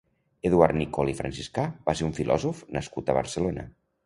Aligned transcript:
Eduard 0.49 0.77
Nicol 0.79 1.11
i 1.11 1.13
Franciscà 1.19 1.67
va 1.91 1.95
ser 2.01 2.09
un 2.09 2.17
filòsof 2.21 2.65
nascut 2.79 3.15
a 3.15 3.19
Barcelona. 3.21 3.69